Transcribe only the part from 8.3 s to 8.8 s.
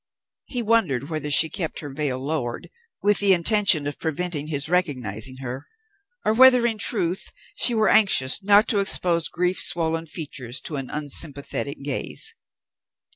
not to